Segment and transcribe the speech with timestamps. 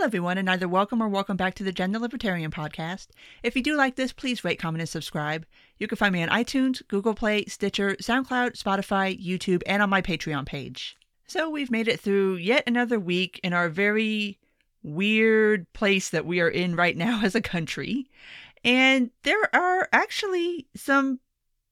[0.00, 3.08] Hello, everyone, and either welcome or welcome back to the Gender Libertarian podcast.
[3.42, 5.44] If you do like this, please rate, comment, and subscribe.
[5.76, 10.00] You can find me on iTunes, Google Play, Stitcher, SoundCloud, Spotify, YouTube, and on my
[10.00, 10.96] Patreon page.
[11.26, 14.38] So we've made it through yet another week in our very
[14.82, 18.06] weird place that we are in right now as a country.
[18.64, 21.20] And there are actually some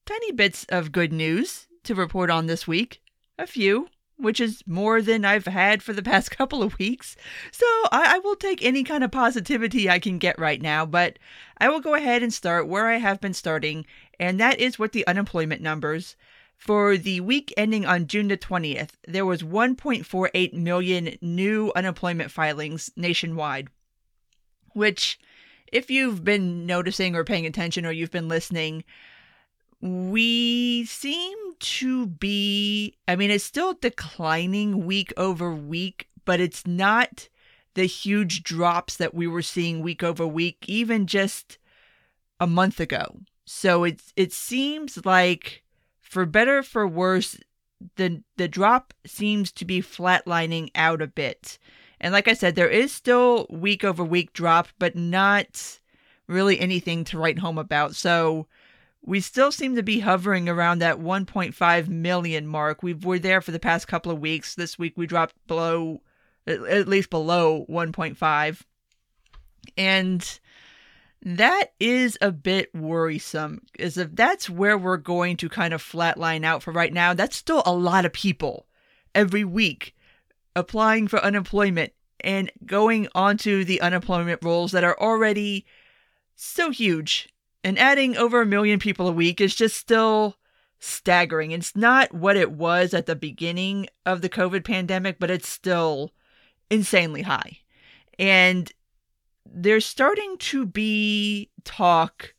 [0.04, 3.00] tiny bits of good news to report on this week.
[3.38, 3.88] A few
[4.18, 7.16] which is more than I've had for the past couple of weeks.
[7.52, 11.18] So I, I, will take any kind of positivity I can get right now, but
[11.58, 13.86] I will go ahead and start where I have been starting,
[14.18, 16.16] and that is with the unemployment numbers.
[16.56, 22.90] For the week ending on June the 20th, there was 1.48 million new unemployment filings
[22.96, 23.68] nationwide,
[24.72, 25.20] which,
[25.72, 28.82] if you've been noticing or paying attention or you've been listening,
[29.80, 37.28] we seem to be, I mean, it's still declining week over week, but it's not
[37.74, 41.58] the huge drops that we were seeing week over week, even just
[42.40, 43.20] a month ago.
[43.44, 45.62] So it's it seems like
[46.00, 47.38] for better for worse,
[47.96, 51.58] the the drop seems to be flatlining out a bit.
[52.00, 55.80] And like I said, there is still week over week drop, but not
[56.26, 57.96] really anything to write home about.
[57.96, 58.46] So
[59.08, 62.82] we still seem to be hovering around that 1.5 million mark.
[62.82, 64.54] We were there for the past couple of weeks.
[64.54, 66.02] This week we dropped below,
[66.46, 68.62] at least below 1.5.
[69.78, 70.40] And
[71.22, 76.44] that is a bit worrisome, is if that's where we're going to kind of flatline
[76.44, 77.14] out for right now.
[77.14, 78.66] That's still a lot of people
[79.14, 79.96] every week
[80.54, 85.64] applying for unemployment and going onto the unemployment rolls that are already
[86.36, 87.30] so huge
[87.64, 90.36] and adding over a million people a week is just still
[90.78, 91.50] staggering.
[91.50, 96.12] It's not what it was at the beginning of the COVID pandemic, but it's still
[96.70, 97.58] insanely high.
[98.18, 98.70] And
[99.44, 102.34] there's starting to be talk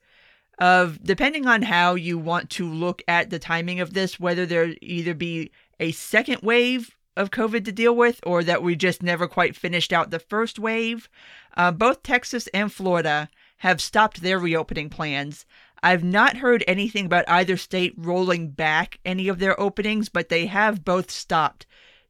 [0.59, 4.73] of, depending on how you want to look at the timing of this, whether there
[4.81, 9.27] either be a second wave of COVID to deal with or that we just never
[9.27, 11.09] quite finished out the first wave.
[11.57, 15.45] Uh, both Texas and Florida have stopped their reopening plans.
[15.81, 20.47] I've not heard anything about either state rolling back any of their openings, but they
[20.47, 21.65] have both stopped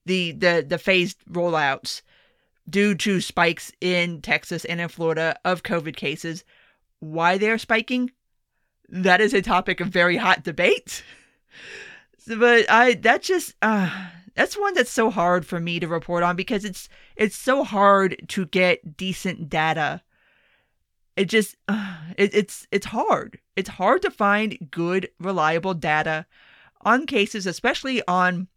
[0.06, 2.02] the the, the phased rollouts
[2.70, 6.44] due to spikes in Texas and in Florida of COVID cases.
[7.00, 8.12] Why they're spiking?
[8.88, 11.04] That is a topic of very hot debate.
[12.28, 16.36] but I that just uh that's one that's so hard for me to report on
[16.36, 20.02] because it's it's so hard to get decent data
[21.20, 23.40] it just uh, it, it's it's hard.
[23.58, 26.26] It's hard to find good reliable data
[26.82, 28.48] on cases especially on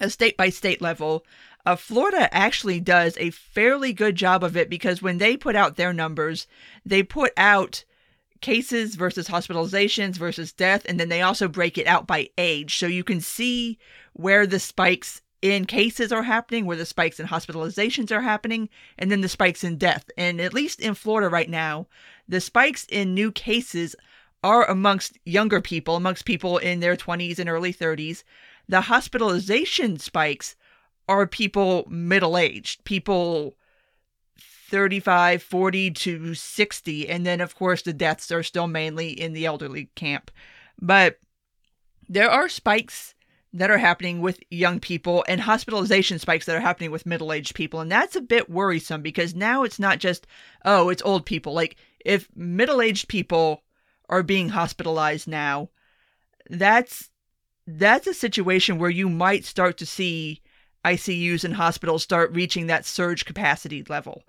[0.00, 1.26] a state by state level.
[1.66, 5.76] Uh, florida actually does a fairly good job of it because when they put out
[5.76, 6.46] their numbers
[6.86, 7.84] they put out
[8.40, 12.78] cases versus hospitalizations versus death and then they also break it out by age.
[12.78, 13.76] So you can see
[14.12, 18.68] where the spikes in cases are happening, where the spikes in hospitalizations are happening,
[18.98, 20.10] and then the spikes in death.
[20.16, 21.86] And at least in Florida right now,
[22.26, 23.94] the spikes in new cases
[24.42, 28.22] are amongst younger people, amongst people in their 20s and early 30s.
[28.68, 30.56] The hospitalization spikes
[31.08, 33.56] are people middle aged, people
[34.38, 37.08] 35, 40 to 60.
[37.08, 40.30] And then, of course, the deaths are still mainly in the elderly camp.
[40.80, 41.18] But
[42.08, 43.14] there are spikes
[43.52, 47.54] that are happening with young people and hospitalization spikes that are happening with middle aged
[47.54, 47.80] people.
[47.80, 50.26] And that's a bit worrisome because now it's not just,
[50.64, 51.54] oh, it's old people.
[51.54, 53.62] Like, if middle aged people
[54.08, 55.70] are being hospitalized now,
[56.50, 57.10] that's
[57.66, 60.40] that's a situation where you might start to see
[60.84, 64.22] ICUs and hospitals start reaching that surge capacity level.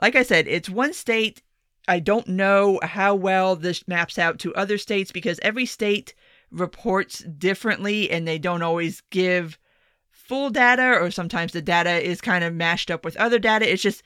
[0.00, 1.42] Like I said, it's one state.
[1.88, 6.14] I don't know how well this maps out to other states because every state
[6.52, 9.58] reports differently and they don't always give
[10.10, 13.70] full data or sometimes the data is kind of mashed up with other data.
[13.70, 14.02] It's just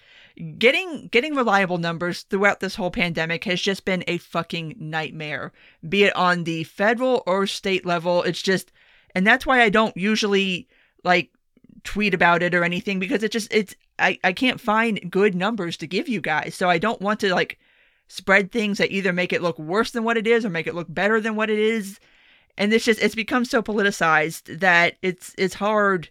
[0.59, 5.53] getting getting reliable numbers throughout this whole pandemic has just been a fucking nightmare.
[5.89, 8.73] Be it on the federal or state level, it's just
[9.15, 10.69] and that's why I don't usually
[11.05, 11.31] like
[11.85, 15.77] tweet about it or anything because it just it's I, I can't find good numbers
[15.79, 16.55] to give you guys.
[16.55, 17.59] So I don't want to like
[18.09, 20.75] spread things that either make it look worse than what it is or make it
[20.75, 21.99] look better than what it is
[22.59, 26.09] and it's just it's become so politicized that it's it's hard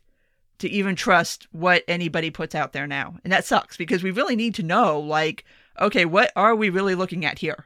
[0.60, 3.16] to even trust what anybody puts out there now.
[3.24, 5.44] And that sucks because we really need to know like
[5.80, 7.66] okay what are we really looking at here?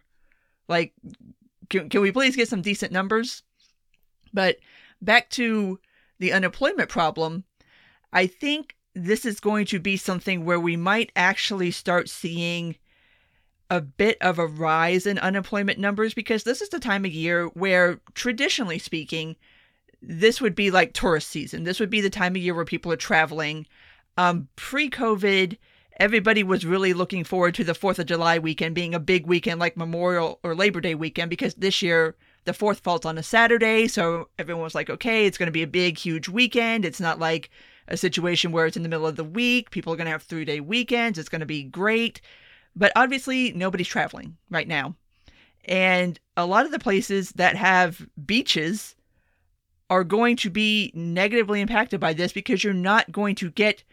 [0.68, 0.94] Like
[1.70, 3.44] can, can we please get some decent numbers?
[4.34, 4.58] But
[5.02, 5.80] back to
[6.20, 7.44] the unemployment problem
[8.14, 12.76] i think this is going to be something where we might actually start seeing
[13.70, 17.48] a bit of a rise in unemployment numbers because this is the time of year
[17.50, 19.36] where, traditionally speaking,
[20.02, 21.64] this would be like tourist season.
[21.64, 23.68] This would be the time of year where people are traveling.
[24.18, 25.58] Um, Pre COVID,
[26.00, 29.60] everybody was really looking forward to the 4th of July weekend being a big weekend
[29.60, 33.88] like Memorial or Labor Day weekend because this year the 4th falls on a Saturday.
[33.88, 36.86] So everyone was like, okay, it's going to be a big, huge weekend.
[36.86, 37.50] It's not like
[37.88, 39.70] a situation where it's in the middle of the week.
[39.70, 41.20] People are going to have three day weekends.
[41.20, 42.22] It's going to be great.
[42.80, 44.96] But obviously, nobody's traveling right now.
[45.66, 48.96] And a lot of the places that have beaches
[49.90, 53.84] are going to be negatively impacted by this because you're not going to get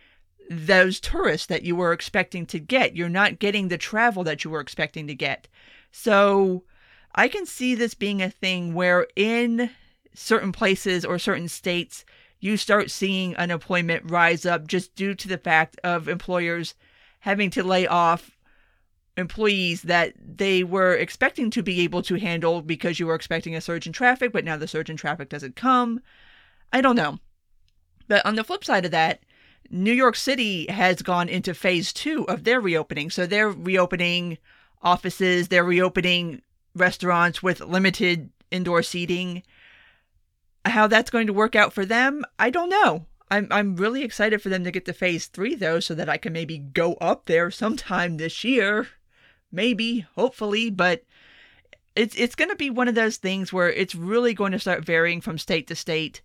[0.48, 2.94] those tourists that you were expecting to get.
[2.94, 5.48] You're not getting the travel that you were expecting to get.
[5.90, 6.62] So
[7.12, 9.70] I can see this being a thing where in
[10.14, 12.04] certain places or certain states,
[12.38, 16.74] you start seeing unemployment rise up just due to the fact of employers
[17.20, 18.35] having to lay off
[19.16, 23.60] employees that they were expecting to be able to handle because you were expecting a
[23.60, 26.00] surge in traffic, but now the surge in traffic doesn't come.
[26.72, 27.18] I don't know.
[28.08, 29.22] But on the flip side of that,
[29.70, 33.10] New York City has gone into phase two of their reopening.
[33.10, 34.38] So they're reopening
[34.82, 36.42] offices, they're reopening
[36.74, 39.42] restaurants with limited indoor seating.
[40.64, 43.06] How that's going to work out for them, I don't know.
[43.28, 46.16] I'm I'm really excited for them to get to phase three though, so that I
[46.16, 48.86] can maybe go up there sometime this year
[49.56, 51.02] maybe, hopefully, but
[51.96, 54.84] it's it's going to be one of those things where it's really going to start
[54.84, 56.20] varying from state to state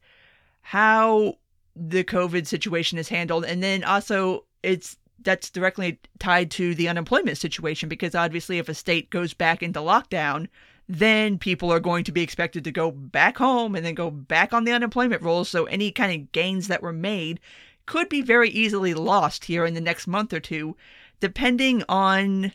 [0.62, 1.38] how
[1.76, 7.38] the COVID situation is handled, and then also it's that's directly tied to the unemployment
[7.38, 10.48] situation because obviously if a state goes back into lockdown
[10.90, 14.52] then people are going to be expected to go back home and then go back
[14.52, 15.48] on the unemployment rolls.
[15.48, 17.40] So any kind of gains that were made
[17.86, 20.76] could be very easily lost here in the next month or two
[21.22, 22.52] depending on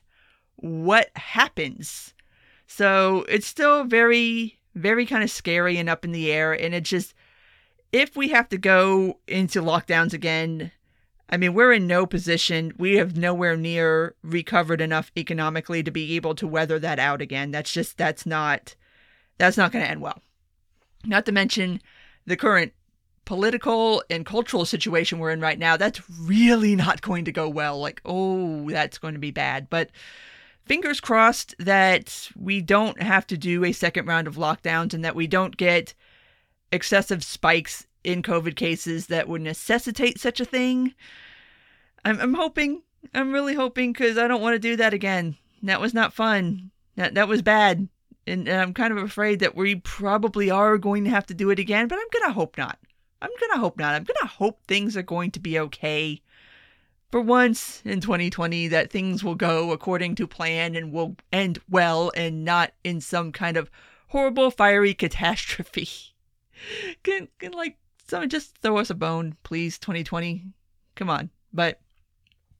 [0.56, 2.14] what happens.
[2.66, 6.52] So it's still very, very kind of scary and up in the air.
[6.52, 7.14] And it just,
[7.92, 10.72] if we have to go into lockdowns again,
[11.28, 12.72] I mean, we're in no position.
[12.78, 17.50] We have nowhere near recovered enough economically to be able to weather that out again.
[17.50, 18.76] That's just, that's not,
[19.38, 20.20] that's not going to end well.
[21.04, 21.80] Not to mention
[22.26, 22.72] the current
[23.24, 25.76] political and cultural situation we're in right now.
[25.76, 27.78] That's really not going to go well.
[27.80, 29.68] Like, oh, that's going to be bad.
[29.68, 29.90] But,
[30.66, 35.14] fingers crossed that we don't have to do a second round of lockdowns and that
[35.14, 35.94] we don't get
[36.72, 40.94] excessive spikes in COVID cases that would necessitate such a thing.
[42.04, 42.82] I'm, I'm hoping,
[43.14, 45.36] I'm really hoping, because I don't want to do that again.
[45.62, 46.70] That was not fun.
[46.96, 47.88] That, that was bad.
[48.26, 51.50] And, and I'm kind of afraid that we probably are going to have to do
[51.50, 52.78] it again, but I'm going to hope not.
[53.22, 53.94] I'm going to hope not.
[53.94, 56.20] I'm going to hope things are going to be okay
[57.10, 62.10] for once in 2020 that things will go according to plan and will end well
[62.16, 63.70] and not in some kind of
[64.08, 65.88] horrible fiery catastrophe.
[67.02, 67.76] can, can like
[68.08, 70.44] someone just throw us a bone, please, 2020?
[70.94, 71.30] Come on.
[71.52, 71.80] But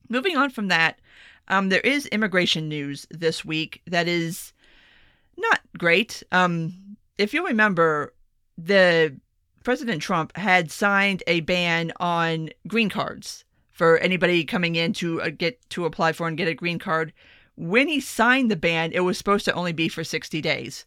[0.09, 1.01] moving on from that,
[1.49, 4.53] um, there is immigration news this week that is
[5.37, 6.23] not great.
[6.33, 8.15] Um, if you remember,
[8.59, 9.19] the
[9.65, 13.45] President Trump had signed a ban on green cards
[13.77, 17.13] for anybody coming in to uh, get to apply for and get a green card.
[17.57, 20.87] When he signed the ban, it was supposed to only be for 60 days.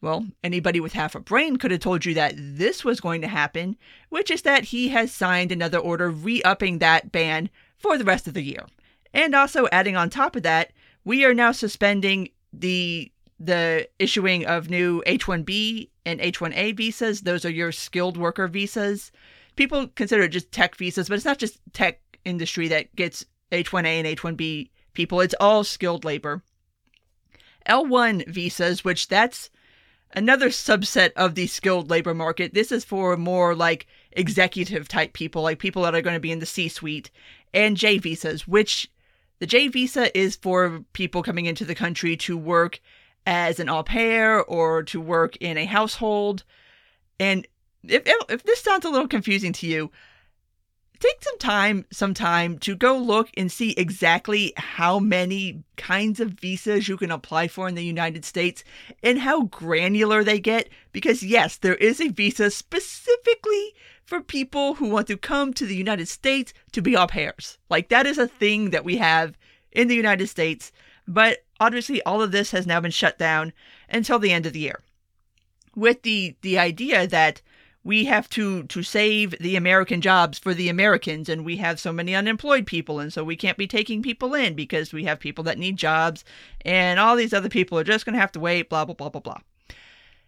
[0.00, 3.28] Well, anybody with half a brain could have told you that this was going to
[3.28, 3.76] happen,
[4.08, 8.26] which is that he has signed another order re upping that ban for the rest
[8.26, 8.64] of the year.
[9.12, 10.72] And also adding on top of that,
[11.04, 17.20] we are now suspending the the issuing of new H1B and H1A visas.
[17.20, 19.12] Those are your skilled worker visas.
[19.56, 23.84] People consider it just tech visas, but it's not just tech industry that gets H1A
[23.84, 25.20] and H1B people.
[25.20, 26.42] It's all skilled labor.
[27.66, 29.50] L1 visas, which that's
[30.12, 32.54] another subset of the skilled labor market.
[32.54, 36.32] This is for more like executive type people, like people that are going to be
[36.32, 37.10] in the C suite,
[37.52, 38.90] and J visas, which
[39.38, 42.80] the J visa is for people coming into the country to work
[43.26, 46.44] as an au pair or to work in a household.
[47.18, 47.46] And
[47.82, 49.90] if, if this sounds a little confusing to you,
[51.00, 56.30] take some time some time to go look and see exactly how many kinds of
[56.30, 58.64] visas you can apply for in the United States
[59.02, 60.68] and how granular they get.
[60.92, 63.74] Because yes there is a visa specifically
[64.04, 67.58] for people who want to come to the United States to be au pairs.
[67.68, 69.36] Like that is a thing that we have
[69.72, 70.72] in the United States.
[71.06, 73.52] But obviously all of this has now been shut down
[73.88, 74.80] until the end of the year.
[75.74, 77.42] With the the idea that
[77.86, 81.92] we have to to save the American jobs for the Americans and we have so
[81.92, 85.44] many unemployed people and so we can't be taking people in because we have people
[85.44, 86.24] that need jobs
[86.62, 89.08] and all these other people are just going to have to wait blah blah blah
[89.08, 89.38] blah blah.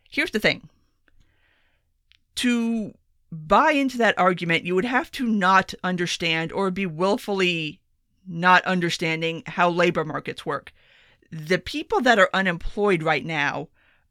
[0.08, 0.68] Here's the thing.
[2.36, 2.94] To
[3.32, 7.80] buy into that argument, you would have to not understand or be willfully
[8.24, 10.72] not understanding how labor markets work.
[11.32, 13.68] The people that are unemployed right now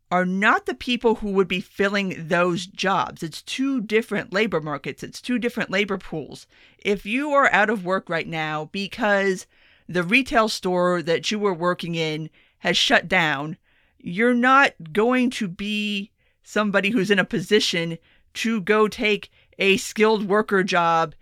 [0.09, 3.23] are not the people who would be filling those jobs.
[3.23, 6.47] It's two different labor markets, it's two different labor pools.
[6.79, 9.47] If you are out of work right now because
[9.89, 13.57] the retail store that you were working in has shut down,
[13.99, 16.11] you're not going to be
[16.43, 17.97] somebody who's in a position
[18.33, 21.15] to go take a skilled worker job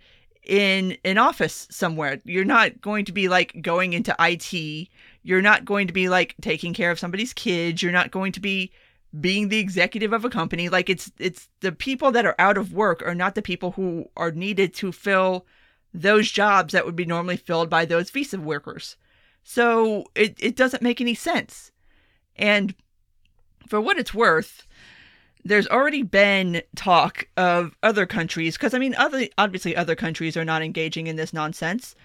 [0.44, 2.20] in an office somewhere.
[2.24, 4.88] You're not going to be like going into IT
[5.26, 7.82] you're not going to be like taking care of somebody's kids.
[7.82, 8.70] You're not going to be
[9.20, 10.68] being the executive of a company.
[10.68, 14.04] Like it's it's the people that are out of work are not the people who
[14.16, 15.44] are needed to fill
[15.92, 18.96] those jobs that would be normally filled by those visa workers.
[19.42, 21.72] So it, it doesn't make any sense.
[22.36, 22.72] And
[23.66, 24.64] for what it's worth,
[25.44, 30.44] there's already been talk of other countries because I mean other obviously other countries are
[30.44, 31.96] not engaging in this nonsense.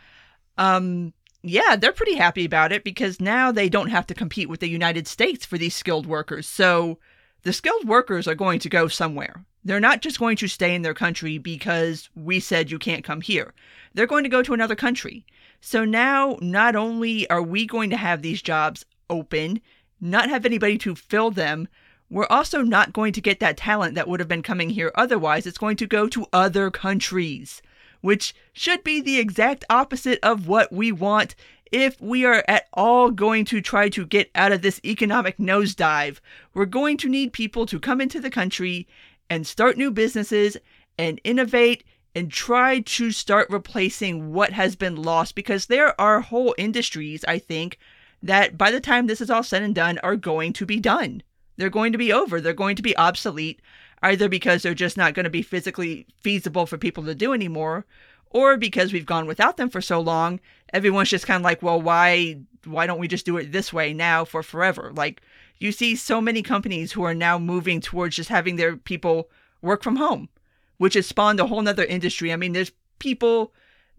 [0.57, 4.59] Um yeah, they're pretty happy about it because now they don't have to compete with
[4.59, 6.47] the United States for these skilled workers.
[6.47, 6.99] So
[7.43, 9.43] the skilled workers are going to go somewhere.
[9.63, 13.21] They're not just going to stay in their country because we said you can't come
[13.21, 13.53] here.
[13.93, 15.25] They're going to go to another country.
[15.61, 19.61] So now, not only are we going to have these jobs open,
[19.99, 21.67] not have anybody to fill them,
[22.09, 25.45] we're also not going to get that talent that would have been coming here otherwise.
[25.45, 27.61] It's going to go to other countries
[28.01, 31.35] which should be the exact opposite of what we want
[31.71, 36.19] if we are at all going to try to get out of this economic nosedive.
[36.53, 38.87] We're going to need people to come into the country
[39.29, 40.57] and start new businesses
[40.97, 46.53] and innovate and try to start replacing what has been lost because there are whole
[46.57, 47.79] industries, I think,
[48.21, 51.23] that by the time this is all said and done are going to be done.
[51.55, 52.41] They're going to be over.
[52.41, 53.61] They're going to be obsolete
[54.01, 57.85] either because they're just not going to be physically feasible for people to do anymore,
[58.29, 60.39] or because we've gone without them for so long,
[60.73, 63.93] everyone's just kind of like, well, why why don't we just do it this way
[63.93, 64.91] now for forever?
[64.95, 65.21] Like
[65.59, 69.29] you see so many companies who are now moving towards just having their people
[69.61, 70.29] work from home,
[70.77, 72.31] which has spawned a whole nother industry.
[72.31, 73.53] I mean, there's people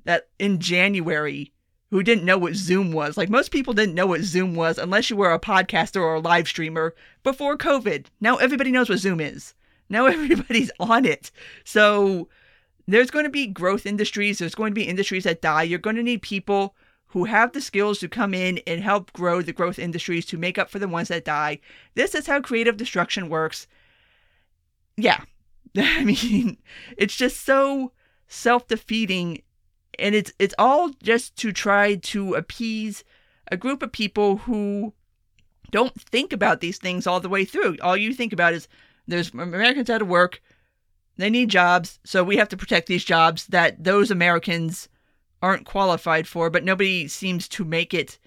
[0.05, 1.53] that in January
[1.91, 3.17] who didn't know what Zoom was.
[3.17, 6.21] Like most people didn't know what Zoom was unless you were a podcaster or a
[6.21, 8.07] live streamer before COVID.
[8.21, 9.55] Now everybody knows what Zoom is.
[9.93, 11.31] Now everybody's on it.
[11.65, 12.29] So
[12.89, 14.39] there's going to be growth industries.
[14.39, 15.63] There's going to be industries that die.
[15.63, 16.75] You're going to need people
[17.09, 20.59] who have the skills to come in and help grow the growth industries to make
[20.59, 21.61] up for the ones that die.
[21.95, 23.67] This is how creative destruction works.
[24.97, 25.21] Yeah.
[25.77, 26.57] I mean,
[26.97, 27.93] it's just so
[28.29, 29.43] self-defeating
[29.99, 33.05] and it's it's all just to try to appease
[33.51, 34.95] a group of people who
[35.71, 37.77] don't think about these things all the way through.
[37.83, 38.69] All you think about is
[39.07, 40.43] there's Americans out of work.
[41.17, 44.89] They need jobs, so we have to protect these jobs that those Americans
[45.43, 48.19] aren't qualified for, but nobody seems to make it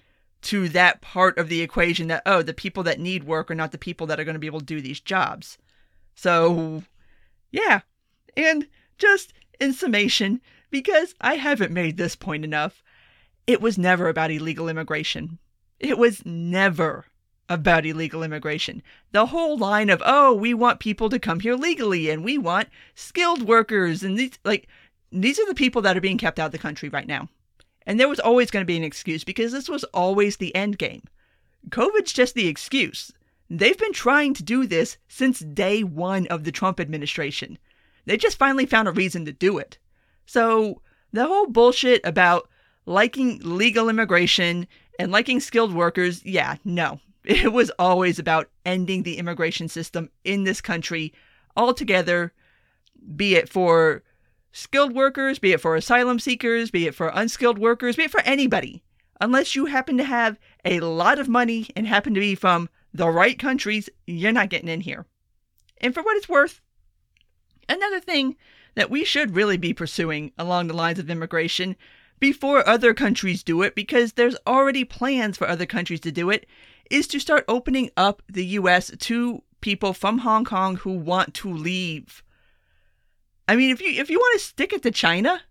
[0.42, 3.72] to that part of the equation that, oh, the people that need work are not
[3.72, 5.58] the people that are going to be able to do these jobs.
[6.14, 6.82] So,
[7.50, 7.80] yeah.
[8.36, 8.68] And
[8.98, 10.40] just in summation,
[10.70, 12.82] because I haven't made this point enough,
[13.46, 15.38] it was never about illegal immigration.
[15.80, 17.06] It was never
[17.48, 18.82] about illegal immigration.
[19.12, 22.68] The whole line of, oh, we want people to come here legally and we want
[22.94, 24.68] skilled workers and these like
[25.12, 27.28] these are the people that are being kept out of the country right now.
[27.86, 30.78] And there was always going to be an excuse because this was always the end
[30.78, 31.02] game.
[31.70, 33.12] COVID's just the excuse.
[33.48, 37.58] They've been trying to do this since day one of the Trump administration.
[38.04, 39.78] They just finally found a reason to do it.
[40.26, 42.48] So, the whole bullshit about
[42.86, 44.66] liking legal immigration
[44.98, 47.00] and liking skilled workers, yeah, no,
[47.44, 51.12] it was always about ending the immigration system in this country
[51.56, 52.32] altogether,
[53.16, 54.02] be it for
[54.52, 58.20] skilled workers, be it for asylum seekers, be it for unskilled workers, be it for
[58.20, 58.82] anybody.
[59.20, 63.08] Unless you happen to have a lot of money and happen to be from the
[63.08, 65.06] right countries, you're not getting in here.
[65.80, 66.60] And for what it's worth,
[67.68, 68.36] another thing
[68.76, 71.76] that we should really be pursuing along the lines of immigration
[72.20, 76.46] before other countries do it, because there's already plans for other countries to do it,
[76.90, 81.52] is to start opening up the US to people from Hong Kong who want to
[81.52, 82.22] leave.
[83.48, 85.42] I mean, if you if you want to stick it to China,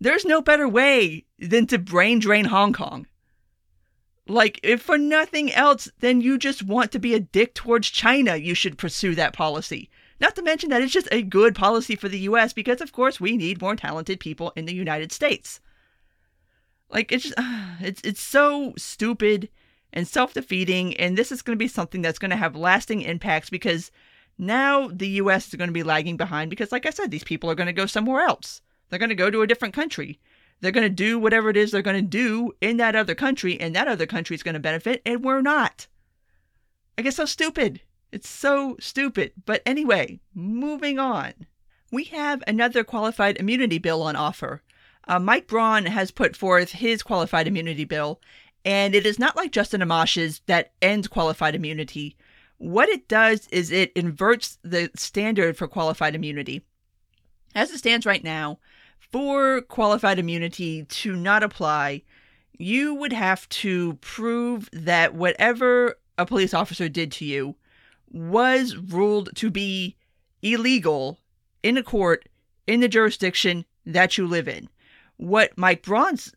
[0.00, 3.06] there's no better way than to brain drain Hong Kong.
[4.28, 8.36] Like, if for nothing else, then you just want to be a dick towards China,
[8.36, 9.88] you should pursue that policy.
[10.20, 13.20] Not to mention that it's just a good policy for the US because, of course,
[13.20, 15.60] we need more talented people in the United States.
[16.90, 17.34] Like, it's just,
[17.80, 19.48] it's, it's so stupid
[19.92, 23.02] and self defeating, and this is going to be something that's going to have lasting
[23.02, 23.90] impacts because
[24.38, 27.50] now the US is going to be lagging behind because, like I said, these people
[27.50, 28.60] are going to go somewhere else.
[28.88, 30.20] They're going to go to a different country.
[30.60, 33.60] They're going to do whatever it is they're going to do in that other country,
[33.60, 35.86] and that other country is going to benefit, and we're not.
[36.96, 37.80] I guess so stupid.
[38.10, 39.32] It's so stupid.
[39.44, 41.34] But anyway, moving on.
[41.92, 44.62] We have another qualified immunity bill on offer.
[45.06, 48.20] Uh, Mike Braun has put forth his qualified immunity bill,
[48.64, 52.16] and it is not like Justin Amash's that ends qualified immunity.
[52.58, 56.62] What it does is it inverts the standard for qualified immunity.
[57.54, 58.58] As it stands right now,
[59.12, 62.02] for qualified immunity to not apply,
[62.58, 67.54] you would have to prove that whatever a police officer did to you
[68.10, 69.96] was ruled to be
[70.42, 71.18] illegal
[71.62, 72.28] in a court
[72.66, 74.68] in the jurisdiction that you live in.
[75.16, 76.34] What Mike Braun's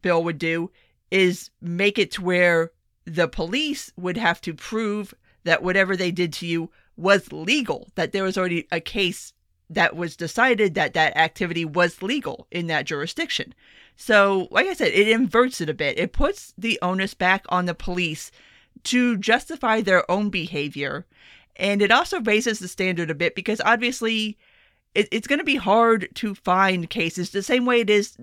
[0.00, 0.70] bill would do
[1.14, 2.72] is make it to where
[3.04, 8.10] the police would have to prove that whatever they did to you was legal, that
[8.10, 9.32] there was already a case
[9.70, 13.54] that was decided that that activity was legal in that jurisdiction.
[13.96, 15.98] So, like I said, it inverts it a bit.
[15.98, 18.32] It puts the onus back on the police
[18.84, 21.06] to justify their own behavior.
[21.54, 24.36] And it also raises the standard a bit because obviously
[24.96, 28.18] it, it's going to be hard to find cases the same way it is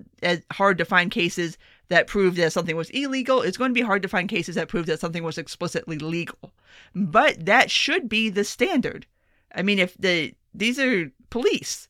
[0.50, 1.56] hard to find cases
[1.88, 3.42] that proved that something was illegal.
[3.42, 6.52] It's going to be hard to find cases that prove that something was explicitly legal.
[6.94, 9.06] But that should be the standard.
[9.54, 11.88] I mean, if the these are police,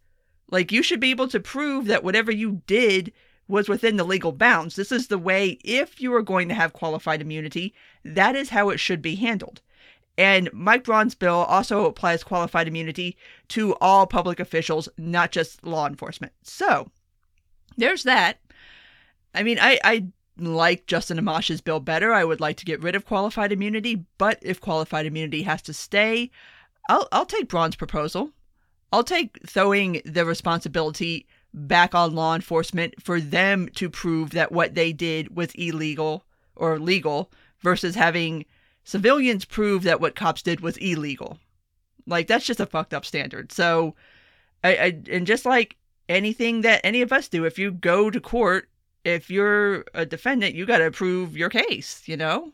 [0.50, 3.12] like you should be able to prove that whatever you did
[3.48, 4.76] was within the legal bounds.
[4.76, 8.70] This is the way, if you are going to have qualified immunity, that is how
[8.70, 9.60] it should be handled.
[10.16, 13.16] And Mike Braun's bill also applies qualified immunity
[13.48, 16.32] to all public officials, not just law enforcement.
[16.42, 16.90] So
[17.76, 18.38] there's that.
[19.34, 20.06] I mean, I, I
[20.38, 22.12] like Justin Amash's bill better.
[22.12, 25.74] I would like to get rid of qualified immunity, but if qualified immunity has to
[25.74, 26.30] stay,
[26.88, 28.30] I'll, I'll take Braun's proposal.
[28.92, 34.74] I'll take throwing the responsibility back on law enforcement for them to prove that what
[34.74, 36.24] they did was illegal
[36.56, 37.30] or legal
[37.60, 38.44] versus having
[38.84, 41.38] civilians prove that what cops did was illegal.
[42.06, 43.52] Like that's just a fucked up standard.
[43.52, 43.94] So
[44.64, 45.76] I, I and just like
[46.08, 48.68] anything that any of us do, if you go to court,
[49.04, 52.52] if you're a defendant, you got to prove your case, you know?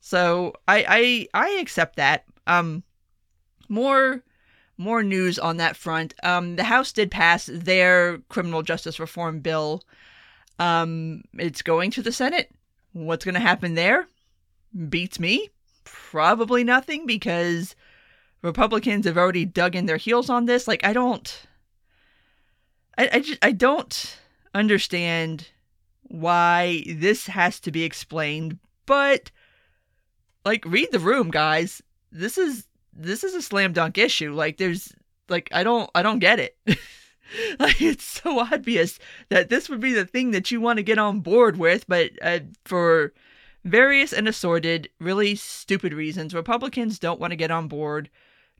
[0.00, 2.24] So I I I accept that.
[2.46, 2.82] Um
[3.68, 4.22] more
[4.78, 6.14] more news on that front.
[6.22, 9.82] Um, the House did pass their criminal justice reform bill.
[10.60, 12.50] Um, it's going to the Senate.
[12.92, 14.06] What's going to happen there?
[14.88, 15.50] Beats me.
[15.84, 17.74] Probably nothing because
[18.42, 20.68] Republicans have already dug in their heels on this.
[20.68, 21.42] Like I don't,
[22.96, 24.16] I I, just, I don't
[24.58, 25.48] understand
[26.02, 28.58] why this has to be explained.
[28.86, 29.30] But
[30.44, 31.82] like, read the room, guys.
[32.10, 34.34] This is this is a slam dunk issue.
[34.34, 34.92] Like there's
[35.28, 36.56] like I don't I don't get it.
[37.58, 40.98] like it's so obvious that this would be the thing that you want to get
[40.98, 43.12] on board with, but uh, for
[43.64, 48.10] various and assorted, really stupid reasons, Republicans don't want to get on board.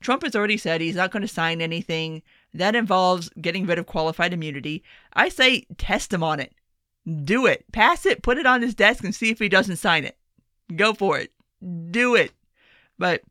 [0.01, 2.23] Trump has already said he's not going to sign anything
[2.59, 4.83] that involves getting rid of qualified immunity.
[5.13, 6.55] I say test him on it.
[7.25, 7.65] Do it.
[7.73, 10.19] Pass it, put it on his desk, and see if he doesn't sign it.
[10.77, 11.33] Go for it.
[11.91, 12.33] Do it.
[12.99, 13.23] But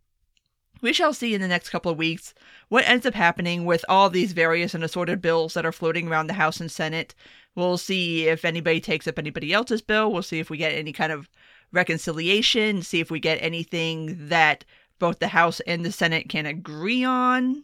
[0.82, 2.34] we shall see in the next couple of weeks
[2.70, 6.28] what ends up happening with all these various and assorted bills that are floating around
[6.28, 7.16] the House and Senate.
[7.56, 10.12] We'll see if anybody takes up anybody else's bill.
[10.12, 11.30] We'll see if we get any kind of
[11.72, 14.64] reconciliation, see if we get anything that
[15.00, 17.64] both the House and the Senate can agree on.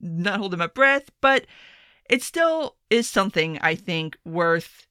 [0.00, 1.46] Not holding my breath, but
[2.08, 4.86] it still is something I think worth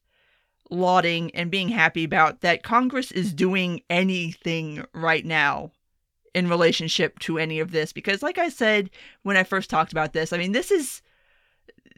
[0.70, 5.72] lauding and being happy about that Congress is doing anything right now
[6.34, 7.94] in relationship to any of this.
[7.94, 8.90] Because like I said
[9.24, 11.02] when I first talked about this, I mean this is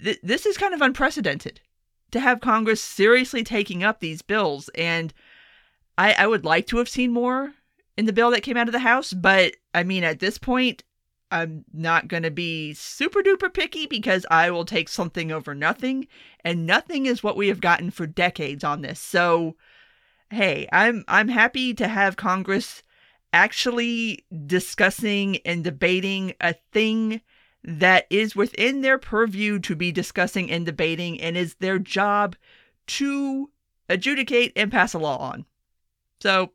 [0.04, 1.62] th- this is kind of unprecedented
[2.12, 4.70] to have Congress seriously taking up these bills.
[4.76, 5.13] And
[5.98, 7.54] I I would like to have seen more
[7.98, 10.84] in the bill that came out of the House, but I mean at this point
[11.32, 16.08] I'm not going to be super duper picky because I will take something over nothing
[16.44, 19.00] and nothing is what we have gotten for decades on this.
[19.00, 19.56] So
[20.30, 22.84] hey, I'm I'm happy to have Congress
[23.34, 27.22] actually discussing and debating a thing
[27.63, 32.36] that is within their purview to be discussing and debating and is their job
[32.88, 33.50] to
[33.90, 35.46] adjudicate and pass a law on.
[36.22, 36.52] So,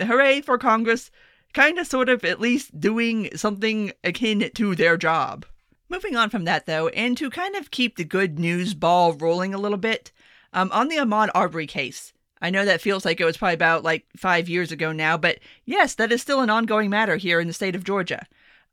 [0.00, 1.10] hooray for Congress
[1.52, 5.46] kind of sort of at least doing something akin to their job.
[5.88, 9.52] Moving on from that, though, and to kind of keep the good news ball rolling
[9.52, 10.10] a little bit,
[10.52, 13.84] um, on the Ahmaud Arbery case, I know that feels like it was probably about
[13.84, 17.46] like five years ago now, but yes, that is still an ongoing matter here in
[17.46, 18.26] the state of Georgia.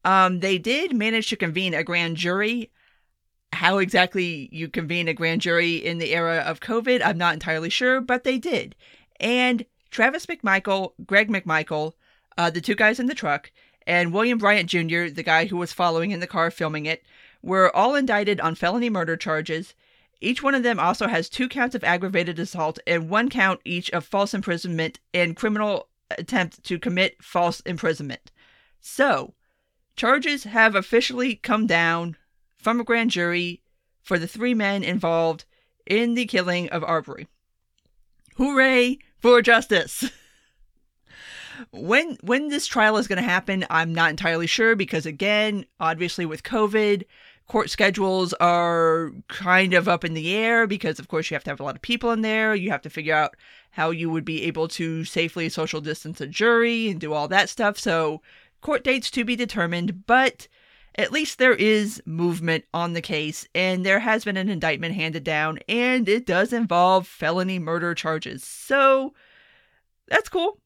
[0.04, 2.72] Um, they did manage to convene a grand jury.
[3.54, 7.70] How exactly you convene a grand jury in the era of COVID, I'm not entirely
[7.70, 8.76] sure, but they did.
[9.20, 11.94] And Travis McMichael, Greg McMichael,
[12.40, 13.52] uh, the two guys in the truck,
[13.86, 17.04] and William Bryant Jr., the guy who was following in the car filming it,
[17.42, 19.76] were all indicted on felony murder charges.
[20.22, 23.90] Each one of them also has two counts of aggravated assault and one count each
[23.90, 28.32] of false imprisonment and criminal attempt to commit false imprisonment.
[28.80, 29.34] So,
[29.98, 32.16] charges have officially come down
[32.58, 33.64] from a grand jury
[34.02, 35.44] for the three men involved
[35.86, 37.28] in the killing of Arbery.
[38.38, 40.10] Hooray for justice!
[41.72, 46.26] when when this trial is going to happen, I'm not entirely sure because again, obviously
[46.26, 47.04] with COVID,
[47.48, 51.50] court schedules are kind of up in the air because of course you have to
[51.50, 52.56] have a lot of people in there.
[52.56, 53.36] You have to figure out
[53.72, 57.50] how you would be able to safely social distance a jury and do all that
[57.50, 57.78] stuff.
[57.78, 58.22] So,
[58.62, 60.48] court dates to be determined, but
[60.96, 65.24] at least there is movement on the case, and there has been an indictment handed
[65.24, 68.44] down, and it does involve felony murder charges.
[68.44, 69.14] So
[70.08, 70.60] that's cool.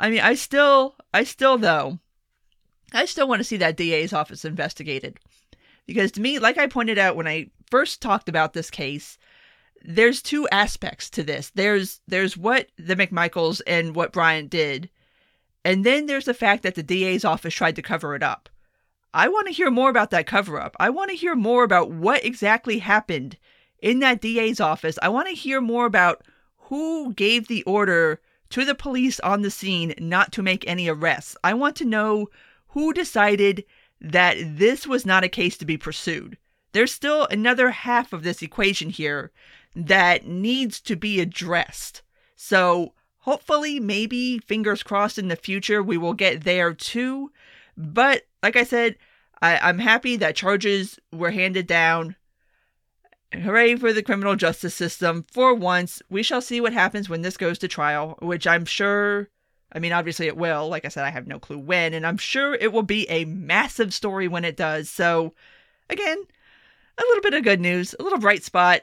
[0.00, 1.98] I mean, I still, I still though,
[2.92, 5.18] I still want to see that DA's office investigated.
[5.86, 9.18] Because to me, like I pointed out when I first talked about this case,
[9.84, 11.50] there's two aspects to this.
[11.54, 14.88] There's there's what the McMichaels and what Bryant did,
[15.64, 18.48] and then there's the fact that the DA's office tried to cover it up.
[19.12, 20.76] I want to hear more about that cover up.
[20.80, 23.36] I want to hear more about what exactly happened
[23.82, 24.98] in that DA's office.
[25.02, 26.22] I want to hear more about
[26.56, 31.36] who gave the order to the police on the scene not to make any arrests.
[31.42, 32.28] I want to know
[32.68, 33.64] who decided
[34.00, 36.36] that this was not a case to be pursued.
[36.72, 39.32] There's still another half of this equation here
[39.74, 42.02] that needs to be addressed.
[42.36, 47.30] So, hopefully, maybe, fingers crossed, in the future, we will get there too.
[47.76, 48.96] But, like I said,
[49.42, 52.16] I, am happy that charges were handed down.
[53.32, 56.02] Hooray for the criminal justice system for once.
[56.10, 59.28] We shall see what happens when this goes to trial, which I'm sure,
[59.72, 60.68] I mean, obviously it will.
[60.68, 63.24] Like I said, I have no clue when, and I'm sure it will be a
[63.26, 64.90] massive story when it does.
[64.90, 65.34] So,
[65.88, 66.18] again,
[66.98, 68.82] a little bit of good news, a little bright spot.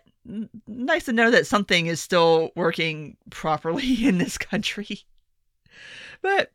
[0.68, 5.06] Nice to know that something is still working properly in this country.
[6.22, 6.52] But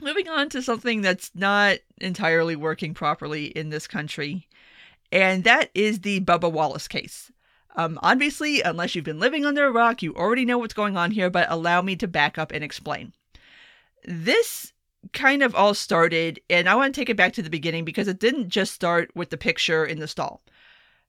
[0.00, 4.47] moving on to something that's not entirely working properly in this country
[5.10, 7.30] and that is the Bubba Wallace case.
[7.76, 11.12] Um, obviously, unless you've been living under a rock, you already know what's going on
[11.12, 13.12] here, but allow me to back up and explain.
[14.04, 14.72] This
[15.12, 18.08] kind of all started, and I want to take it back to the beginning because
[18.08, 20.42] it didn't just start with the picture in the stall.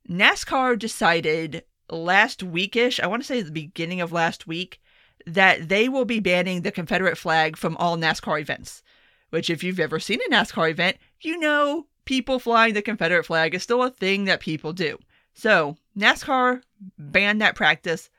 [0.07, 4.79] NASCAR decided last weekish, I want to say the beginning of last week,
[5.25, 8.83] that they will be banning the Confederate flag from all NASCAR events.
[9.31, 13.53] Which, if you've ever seen a NASCAR event, you know people flying the Confederate flag
[13.53, 14.97] is still a thing that people do.
[15.35, 16.63] So, NASCAR
[16.97, 18.09] banned that practice.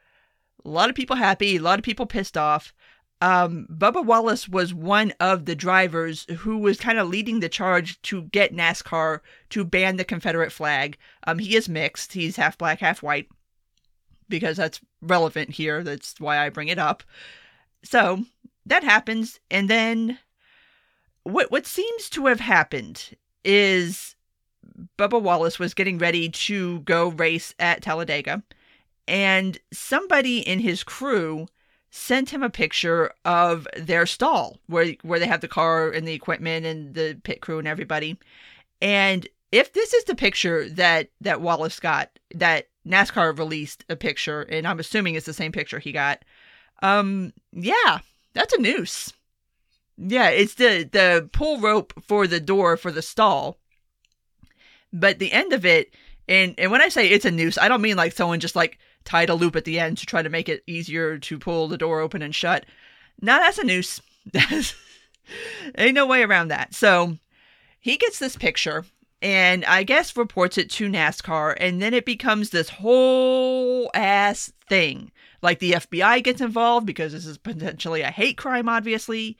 [0.64, 2.72] A lot of people happy, a lot of people pissed off.
[3.20, 8.00] Um, Bubba Wallace was one of the drivers who was kind of leading the charge
[8.02, 10.96] to get NASCAR to ban the Confederate flag.
[11.26, 13.28] Um, he is mixed, he's half black, half white,
[14.28, 15.82] because that's relevant here.
[15.82, 17.02] That's why I bring it up.
[17.82, 18.24] So
[18.66, 20.20] that happens, and then
[21.24, 24.14] what what seems to have happened is
[24.98, 28.42] Bubba Wallace was getting ready to go race at Talladega,
[29.06, 31.46] and somebody in his crew
[31.90, 36.14] sent him a picture of their stall where where they have the car and the
[36.14, 38.18] equipment and the pit crew and everybody.
[38.80, 44.42] And if this is the picture that that Wallace got, that NASCAR released a picture,
[44.42, 46.24] and I'm assuming it's the same picture he got.
[46.82, 47.98] Um, yeah,
[48.32, 49.12] that's a noose.
[50.02, 53.58] Yeah, it's the the pull rope for the door for the stall.
[54.92, 55.94] But the end of it,
[56.26, 58.78] and and when I say it's a noose, I don't mean like someone just like
[59.04, 61.78] tied a loop at the end to try to make it easier to pull the
[61.78, 62.64] door open and shut.
[63.20, 64.00] Now that's a noose.
[65.78, 66.74] Ain't no way around that.
[66.74, 67.18] So
[67.78, 68.84] he gets this picture
[69.22, 75.12] and I guess reports it to NASCAR, and then it becomes this whole ass thing.
[75.42, 79.36] Like the FBI gets involved because this is potentially a hate crime, obviously.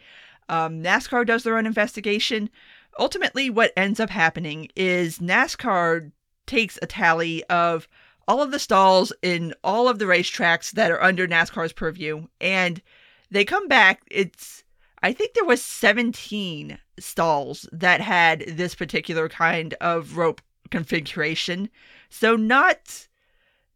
[0.51, 2.51] Um, NASCAR does their own investigation.
[2.99, 6.11] Ultimately, what ends up happening is NASCAR
[6.47, 7.89] takes a tally of
[8.27, 12.83] all of the stalls in all of the racetracks that are under NASCAR's purview, and
[13.31, 14.03] they come back.
[14.11, 14.65] It's
[15.03, 21.71] I think there was 17 stalls that had this particular kind of rope configuration.
[22.11, 23.09] So not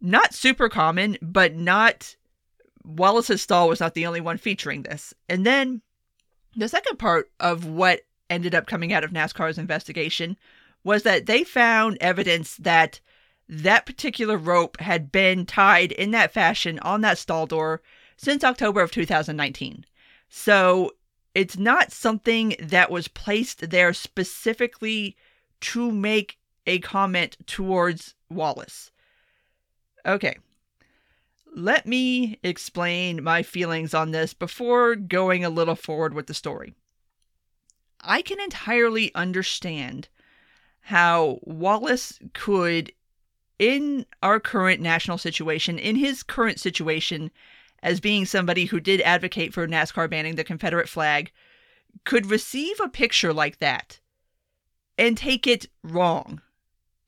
[0.01, 2.17] not super common, but not
[2.85, 5.15] Wallace's stall was not the only one featuring this.
[5.29, 5.81] And then
[6.57, 10.37] the second part of what ended up coming out of NASCAR's investigation
[10.83, 13.01] was that they found evidence that
[13.49, 17.83] that particular rope had been tied in that fashion on that stall door
[18.17, 19.85] since October of 2019.
[20.29, 20.93] So
[21.35, 25.17] it's not something that was placed there specifically
[25.61, 28.91] to make a comment towards Wallace.
[30.07, 30.37] Okay.
[31.57, 36.75] Let me explain my feelings on this before going a little forward with the story.
[38.01, 40.09] I can entirely understand
[40.81, 42.91] how Wallace could,
[43.59, 47.31] in our current national situation, in his current situation,
[47.85, 51.31] as being somebody who did advocate for NASCAR banning the Confederate flag,
[52.05, 54.01] could receive a picture like that
[54.99, 56.41] and take it wrong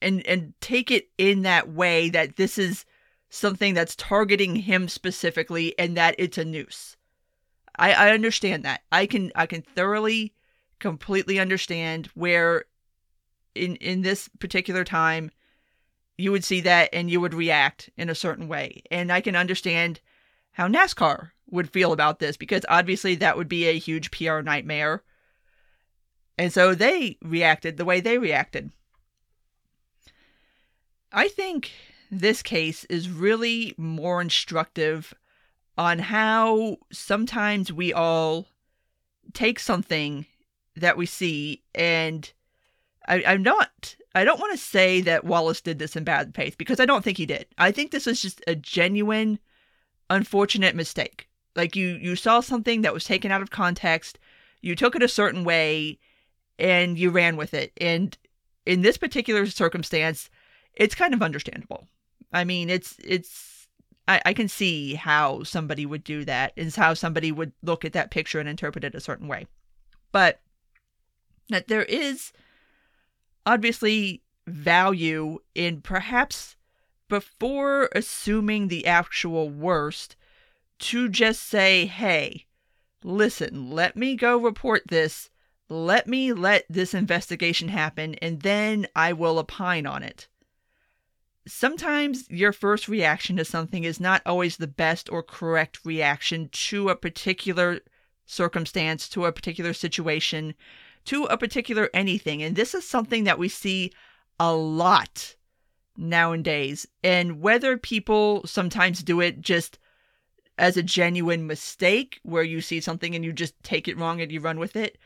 [0.00, 2.84] and and take it in that way that this is
[3.28, 6.96] something that's targeting him specifically and that it's a noose.
[7.78, 8.82] I, I understand that.
[8.90, 10.32] I can I can thoroughly
[10.78, 12.64] completely understand where
[13.54, 15.30] in in this particular time
[16.18, 18.82] you would see that and you would react in a certain way.
[18.90, 20.00] And I can understand
[20.52, 25.02] how NASCAR would feel about this because obviously that would be a huge PR nightmare.
[26.38, 28.70] And so they reacted the way they reacted.
[31.12, 31.72] I think
[32.10, 35.14] this case is really more instructive
[35.78, 38.46] on how sometimes we all
[39.32, 40.26] take something
[40.76, 42.32] that we see and
[43.08, 46.56] I, I'm not I don't want to say that Wallace did this in bad faith
[46.56, 47.46] because I don't think he did.
[47.58, 49.38] I think this was just a genuine
[50.08, 51.28] unfortunate mistake.
[51.54, 54.18] Like you you saw something that was taken out of context,
[54.62, 55.98] you took it a certain way
[56.58, 57.72] and you ran with it.
[57.78, 58.16] And
[58.64, 60.30] in this particular circumstance,
[60.74, 61.86] it's kind of understandable.
[62.36, 63.66] I mean, it's it's
[64.06, 67.94] I, I can see how somebody would do that, is how somebody would look at
[67.94, 69.46] that picture and interpret it a certain way.
[70.12, 70.40] But
[71.48, 72.32] that there is
[73.46, 76.56] obviously value in perhaps
[77.08, 80.14] before assuming the actual worst
[80.78, 82.44] to just say, hey,
[83.02, 85.30] listen, let me go report this.
[85.70, 90.28] Let me let this investigation happen, and then I will opine on it
[91.46, 96.88] sometimes your first reaction to something is not always the best or correct reaction to
[96.88, 97.80] a particular
[98.26, 100.54] circumstance, to a particular situation,
[101.04, 102.42] to a particular anything.
[102.42, 103.92] And this is something that we see
[104.40, 105.36] a lot
[105.96, 106.86] nowadays.
[107.02, 109.78] And whether people sometimes do it just
[110.58, 114.32] as a genuine mistake, where you see something and you just take it wrong and
[114.32, 114.98] you run with it,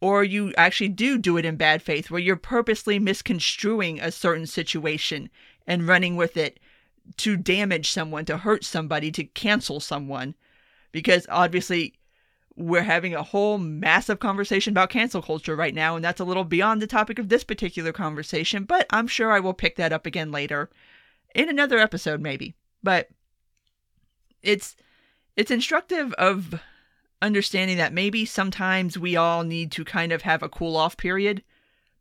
[0.00, 4.46] or you actually do do it in bad faith, where you're purposely misconstruing a certain
[4.46, 5.30] situation
[5.66, 6.60] and running with it
[7.18, 10.34] to damage someone, to hurt somebody, to cancel someone.
[10.92, 11.94] Because obviously,
[12.56, 16.44] we're having a whole massive conversation about cancel culture right now, and that's a little
[16.44, 20.06] beyond the topic of this particular conversation, but I'm sure I will pick that up
[20.06, 20.70] again later
[21.34, 22.54] in another episode, maybe.
[22.82, 23.08] But
[24.42, 24.76] it's
[25.36, 26.60] it's instructive of
[27.20, 31.42] understanding that maybe sometimes we all need to kind of have a cool off period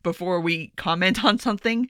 [0.04, 1.90] before we comment on something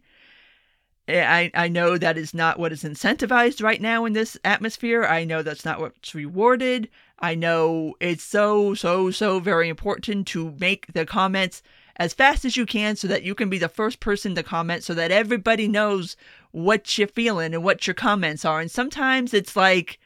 [1.07, 5.03] Eh, I, I know that is not what is incentivized right now in this atmosphere.
[5.03, 6.89] I know that's not what's rewarded.
[7.19, 11.61] I know it's so, so, so very important to make the comments
[11.97, 14.83] as fast as you can so that you can be the first person to comment
[14.83, 16.17] so that everybody knows
[16.51, 18.59] what you're feeling and what your comments are.
[18.59, 19.99] And sometimes it's like,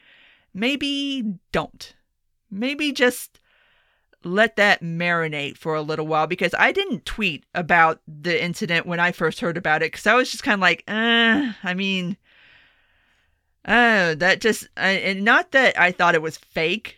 [0.53, 1.93] maybe don't.
[2.51, 3.38] Maybe just
[4.23, 8.99] let that marinate for a little while because I didn't tweet about the incident when
[8.99, 12.17] I first heard about it because I was just kind of like, uh, I mean,
[13.65, 16.97] oh, that just, uh, and not that I thought it was fake,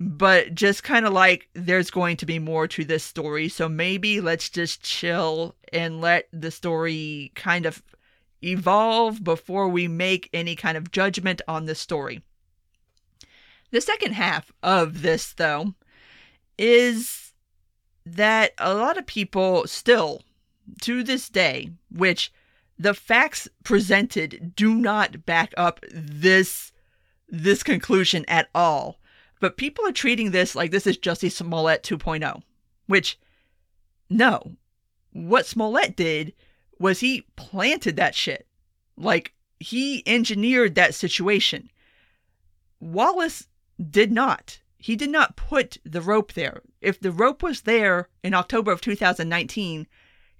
[0.00, 3.48] but just kind of like there's going to be more to this story.
[3.48, 7.82] So maybe let's just chill and let the story kind of
[8.42, 12.22] evolve before we make any kind of judgment on the story.
[13.70, 15.74] The second half of this, though,
[16.58, 17.32] is
[18.06, 20.22] that a lot of people still,
[20.82, 22.32] to this day, which
[22.78, 26.72] the facts presented do not back up this
[27.28, 28.98] this conclusion at all.
[29.40, 32.42] But people are treating this like this is Jussie Smollett 2.0,
[32.86, 33.18] which
[34.08, 34.56] no.
[35.12, 36.34] What Smollett did
[36.78, 38.46] was he planted that shit.
[38.96, 41.70] Like he engineered that situation.
[42.80, 43.46] Wallace
[43.90, 46.60] did not he did not put the rope there.
[46.82, 49.86] If the rope was there in October of 2019,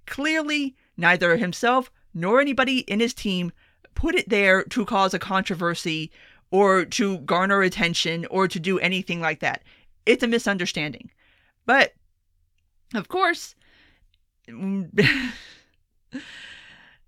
[0.05, 3.51] clearly neither himself nor anybody in his team
[3.95, 6.11] put it there to cause a controversy
[6.51, 9.63] or to garner attention or to do anything like that.
[10.05, 11.09] It's a misunderstanding.
[11.65, 11.95] But
[12.93, 13.55] of course,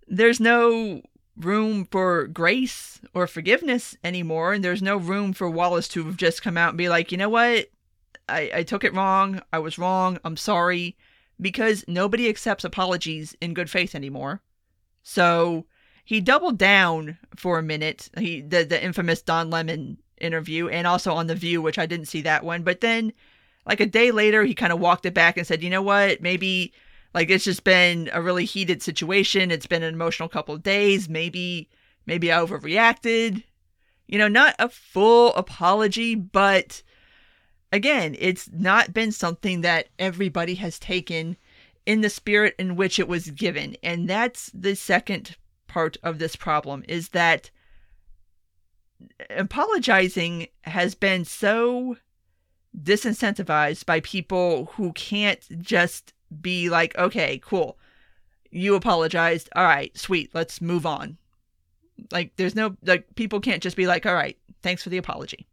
[0.07, 1.03] there's no
[1.39, 6.41] room for grace or forgiveness anymore, and there's no room for Wallace to have just
[6.41, 7.69] come out and be like, you know what?
[8.27, 9.41] I, I took it wrong.
[9.53, 10.19] I was wrong.
[10.23, 10.97] I'm sorry.
[11.39, 14.41] Because nobody accepts apologies in good faith anymore.
[15.03, 15.65] So
[16.03, 18.09] he doubled down for a minute.
[18.17, 22.07] He the, the infamous Don Lemon interview and also on The View, which I didn't
[22.07, 22.63] see that one.
[22.63, 23.13] But then,
[23.65, 26.21] like a day later, he kind of walked it back and said, you know what?
[26.21, 26.73] Maybe
[27.17, 29.49] like it's just been a really heated situation.
[29.49, 31.09] It's been an emotional couple of days.
[31.09, 31.67] Maybe
[32.05, 33.43] maybe I overreacted.
[34.05, 36.83] You know, not a full apology, but
[37.71, 41.37] again, it's not been something that everybody has taken
[41.87, 43.75] in the spirit in which it was given.
[43.81, 47.49] And that's the second part of this problem is that
[49.31, 51.97] apologizing has been so
[52.79, 57.77] disincentivized by people who can't just be like, okay, cool.
[58.51, 59.49] You apologized.
[59.55, 60.31] All right, sweet.
[60.33, 61.17] Let's move on.
[62.11, 65.47] Like, there's no, like, people can't just be like, all right, thanks for the apology.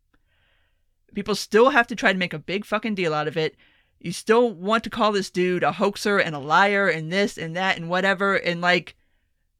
[1.15, 3.57] People still have to try to make a big fucking deal out of it.
[4.01, 7.57] You still want to call this dude a hoaxer and a liar and this and
[7.57, 8.35] that and whatever.
[8.35, 8.97] And, like,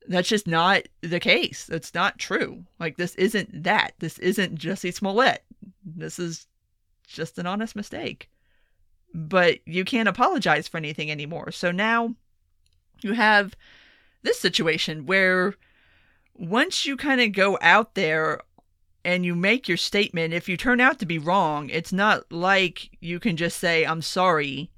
[0.07, 1.65] that's just not the case.
[1.65, 2.65] That's not true.
[2.79, 3.95] Like, this isn't that.
[4.01, 5.45] This isn't Jussie Smollett.
[5.85, 6.47] This is
[7.07, 8.29] just an honest mistake
[9.15, 11.53] but you can't apologize for anything anymore.
[11.53, 12.15] So now
[13.01, 13.55] you have
[14.23, 15.55] this situation where
[16.35, 18.41] once you kind of go out there
[19.05, 22.91] and you make your statement, if you turn out to be wrong, it's not like
[23.01, 24.71] you can just say, I'm sorry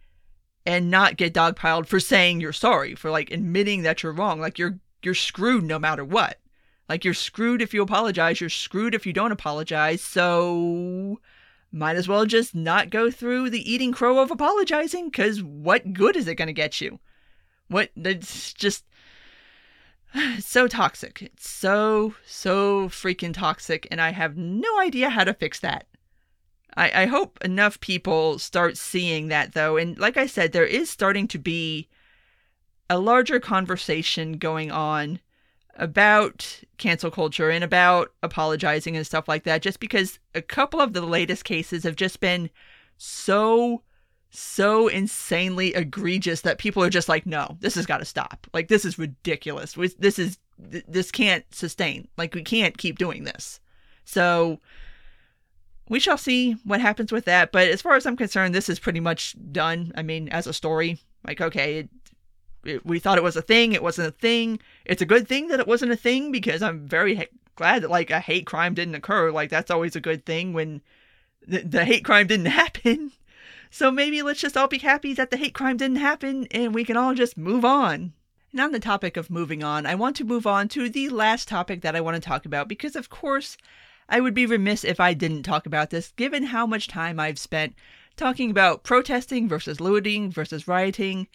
[0.66, 4.40] and not get dogpiled for saying you're sorry, for like admitting that you're wrong.
[4.40, 6.40] Like you're you're screwed no matter what.
[6.88, 10.02] Like you're screwed if you apologize, you're screwed if you don't apologize.
[10.02, 11.20] So
[11.76, 16.16] might as well just not go through the eating crow of apologizing because what good
[16.16, 16.98] is it going to get you?
[17.68, 18.84] What, it's just
[20.38, 21.22] so toxic.
[21.22, 25.86] It's so, so freaking toxic, and I have no idea how to fix that.
[26.76, 29.76] I, I hope enough people start seeing that though.
[29.76, 31.88] And like I said, there is starting to be
[32.88, 35.20] a larger conversation going on
[35.76, 40.92] about cancel culture and about apologizing and stuff like that, just because a couple of
[40.92, 42.50] the latest cases have just been
[42.98, 43.82] so,
[44.30, 48.46] so insanely egregious that people are just like, no, this has got to stop.
[48.52, 49.76] Like, this is ridiculous.
[49.98, 52.08] This is, this can't sustain.
[52.16, 53.60] Like, we can't keep doing this.
[54.04, 54.60] So,
[55.88, 57.52] we shall see what happens with that.
[57.52, 59.92] But as far as I'm concerned, this is pretty much done.
[59.94, 61.90] I mean, as a story, like, okay, it,
[62.84, 63.72] we thought it was a thing.
[63.72, 64.60] It wasn't a thing.
[64.84, 67.24] It's a good thing that it wasn't a thing because I'm very ha-
[67.54, 69.30] glad that like a hate crime didn't occur.
[69.30, 70.82] Like that's always a good thing when
[71.46, 73.12] the, the hate crime didn't happen.
[73.70, 76.84] So maybe let's just all be happy that the hate crime didn't happen and we
[76.84, 78.12] can all just move on.
[78.52, 81.48] And on the topic of moving on, I want to move on to the last
[81.48, 83.56] topic that I want to talk about because, of course,
[84.08, 87.38] I would be remiss if I didn't talk about this given how much time I've
[87.38, 87.74] spent
[88.16, 91.26] talking about protesting versus looting versus rioting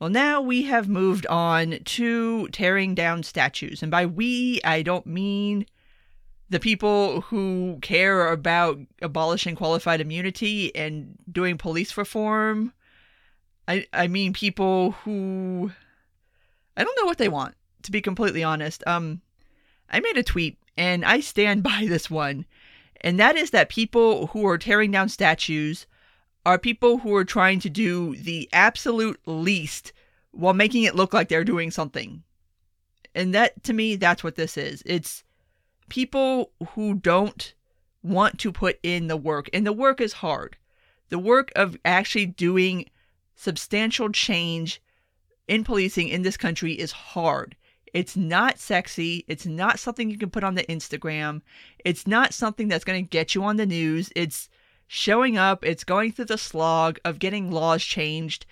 [0.00, 3.82] well, now we have moved on to tearing down statues.
[3.82, 5.66] And by we, I don't mean
[6.48, 12.72] the people who care about abolishing qualified immunity and doing police reform.
[13.68, 15.70] I, I mean people who
[16.76, 18.82] I don't know what they want, to be completely honest.
[18.86, 19.20] Um
[19.90, 22.46] I made a tweet and I stand by this one.
[23.02, 25.86] And that is that people who are tearing down statues
[26.46, 29.92] are people who are trying to do the absolute least
[30.32, 32.22] while making it look like they're doing something.
[33.14, 34.82] And that, to me, that's what this is.
[34.86, 35.24] It's
[35.88, 37.54] people who don't
[38.02, 40.56] want to put in the work, and the work is hard.
[41.08, 42.88] The work of actually doing
[43.34, 44.80] substantial change
[45.48, 47.56] in policing in this country is hard.
[47.92, 49.24] It's not sexy.
[49.26, 51.42] It's not something you can put on the Instagram.
[51.84, 54.10] It's not something that's going to get you on the news.
[54.14, 54.48] It's
[54.92, 58.44] showing up, it's going through the slog of getting laws changed.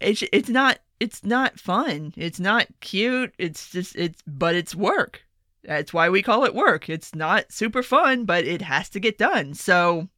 [0.00, 2.12] It's it's not it's not fun.
[2.14, 3.32] It's not cute.
[3.38, 5.22] It's just it's but it's work.
[5.64, 6.90] That's why we call it work.
[6.90, 9.54] It's not super fun, but it has to get done.
[9.54, 10.08] So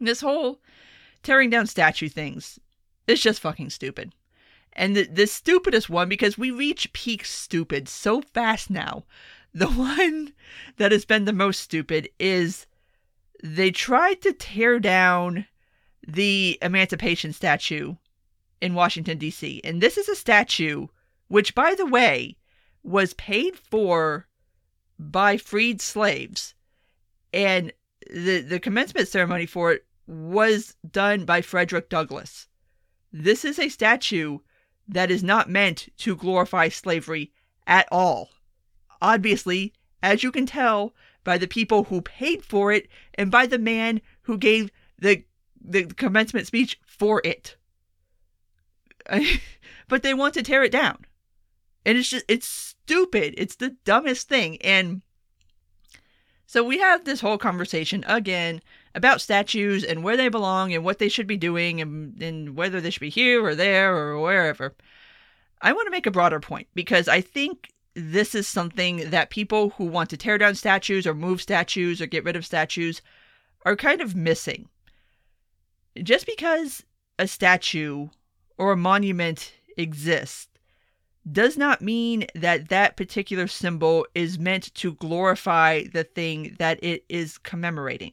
[0.00, 0.58] this whole
[1.22, 2.58] tearing down statue things
[3.06, 4.12] is just fucking stupid.
[4.72, 9.04] And the, the stupidest one, because we reach peak stupid so fast now,
[9.54, 10.32] the one
[10.78, 12.66] that has been the most stupid is
[13.44, 15.46] they tried to tear down
[16.08, 17.94] the Emancipation statue
[18.62, 19.60] in Washington, D.C.
[19.62, 20.86] And this is a statue
[21.28, 22.38] which, by the way,
[22.82, 24.26] was paid for
[24.98, 26.54] by freed slaves.
[27.34, 27.70] And
[28.10, 32.48] the, the commencement ceremony for it was done by Frederick Douglass.
[33.12, 34.38] This is a statue
[34.88, 37.30] that is not meant to glorify slavery
[37.66, 38.30] at all.
[39.02, 43.58] Obviously, as you can tell by the people who paid for it and by the
[43.58, 45.24] man who gave the
[45.66, 47.56] the commencement speech for it.
[49.88, 51.04] but they want to tear it down.
[51.86, 53.34] And it's just it's stupid.
[53.36, 54.60] It's the dumbest thing.
[54.62, 55.02] And
[56.46, 58.62] so we have this whole conversation again
[58.94, 62.80] about statues and where they belong and what they should be doing and, and whether
[62.80, 64.74] they should be here or there or wherever.
[65.60, 69.70] I want to make a broader point because I think this is something that people
[69.70, 73.00] who want to tear down statues or move statues or get rid of statues
[73.64, 74.68] are kind of missing.
[76.02, 76.82] Just because
[77.18, 78.08] a statue
[78.58, 80.48] or a monument exists
[81.30, 87.04] does not mean that that particular symbol is meant to glorify the thing that it
[87.08, 88.12] is commemorating.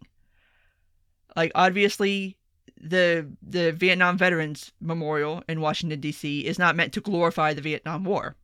[1.35, 2.37] Like obviously
[2.79, 6.45] the the Vietnam Veterans Memorial in Washington D.C.
[6.45, 8.35] is not meant to glorify the Vietnam War.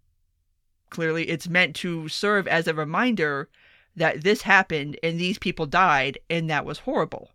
[0.98, 3.50] Clearly it's meant to serve as a reminder
[3.95, 7.30] that this happened and these people died and that was horrible.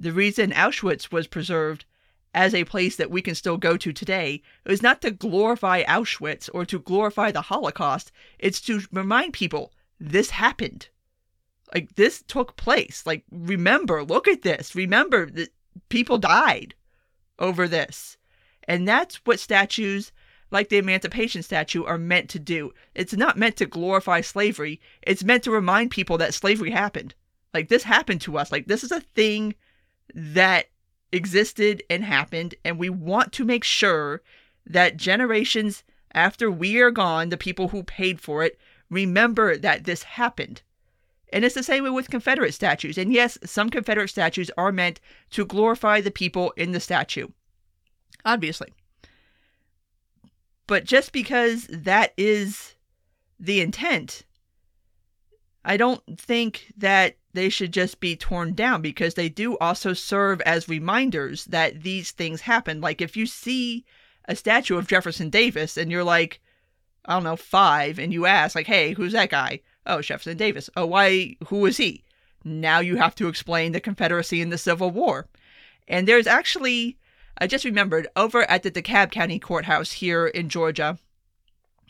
[0.00, 1.84] The reason Auschwitz was preserved
[2.32, 6.48] as a place that we can still go to today is not to glorify Auschwitz
[6.54, 8.10] or to glorify the Holocaust.
[8.38, 9.70] It's to remind people
[10.00, 10.88] this happened.
[11.74, 13.02] Like this took place.
[13.04, 14.74] Like remember, look at this.
[14.74, 15.52] Remember that
[15.90, 16.74] people died
[17.38, 18.16] over this.
[18.66, 20.10] And that's what statues
[20.50, 22.72] like the Emancipation statue are meant to do.
[22.94, 24.80] It's not meant to glorify slavery.
[25.02, 27.14] It's meant to remind people that slavery happened.
[27.54, 28.52] Like this happened to us.
[28.52, 29.54] Like this is a thing
[30.14, 30.66] that
[31.12, 34.22] existed and happened, and we want to make sure
[34.66, 35.82] that generations
[36.12, 38.58] after we are gone, the people who paid for it,
[38.90, 40.62] remember that this happened.
[41.32, 42.96] And it's the same way with Confederate statues.
[42.96, 47.28] And yes, some Confederate statues are meant to glorify the people in the statue.
[48.24, 48.72] Obviously.
[50.68, 52.76] But just because that is
[53.40, 54.24] the intent,
[55.64, 60.40] I don't think that they should just be torn down because they do also serve
[60.42, 62.80] as reminders that these things happen.
[62.80, 63.84] Like if you see
[64.26, 66.40] a statue of Jefferson Davis and you're like,
[67.06, 69.60] I don't know, five, and you ask, like, hey, who's that guy?
[69.86, 70.68] Oh, Jefferson Davis.
[70.76, 71.36] Oh, why?
[71.46, 72.04] Who is he?
[72.44, 75.28] Now you have to explain the Confederacy and the Civil War.
[75.86, 76.98] And there's actually,
[77.38, 80.98] I just remembered, over at the DeKalb County Courthouse here in Georgia,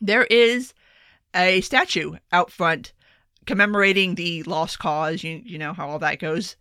[0.00, 0.74] there is
[1.34, 2.92] a statue out front
[3.46, 6.56] commemorating the lost cause, you, you know how all that goes.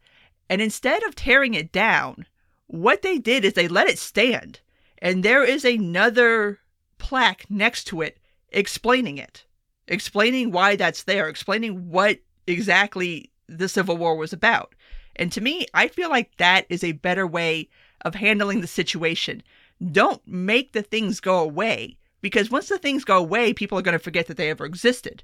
[0.49, 2.25] And instead of tearing it down,
[2.67, 4.61] what they did is they let it stand.
[4.99, 6.59] And there is another
[6.97, 8.17] plaque next to it
[8.49, 9.45] explaining it,
[9.87, 14.73] explaining why that's there, explaining what exactly the Civil War was about.
[15.17, 17.67] And to me, I feel like that is a better way
[18.01, 19.43] of handling the situation.
[19.91, 23.93] Don't make the things go away because once the things go away, people are going
[23.93, 25.23] to forget that they ever existed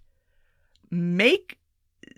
[0.93, 1.57] make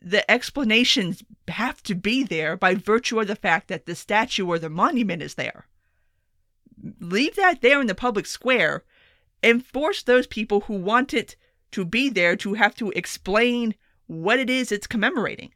[0.01, 4.59] the explanations have to be there by virtue of the fact that the statue or
[4.59, 5.67] the monument is there.
[6.99, 8.83] Leave that there in the public square
[9.41, 11.35] and force those people who want it
[11.71, 13.73] to be there to have to explain
[14.07, 15.51] what it is it's commemorating.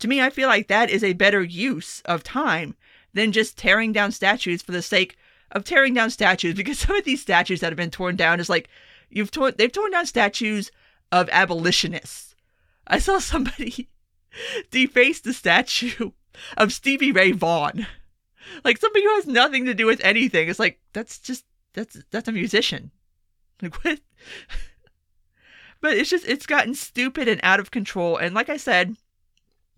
[0.00, 2.76] To me, I feel like that is a better use of time
[3.18, 5.16] than just tearing down statues for the sake
[5.52, 8.48] of tearing down statues because some of these statues that have been torn down is
[8.48, 8.68] like
[9.10, 10.70] you've torn they've torn down statues
[11.10, 12.28] of abolitionists
[12.88, 13.88] I saw somebody
[14.70, 16.12] deface the statue
[16.56, 17.86] of Stevie Ray Vaughan.
[18.64, 20.48] Like somebody who has nothing to do with anything.
[20.48, 21.44] It's like that's just
[21.74, 22.90] that's that's a musician.
[23.60, 23.98] Like what?
[25.80, 28.16] but it's just it's gotten stupid and out of control.
[28.16, 28.94] And like I said,